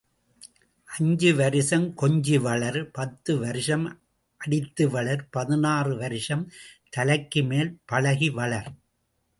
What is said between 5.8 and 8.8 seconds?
வருஷம் தலைக்கு மேல் பழகி வளர்.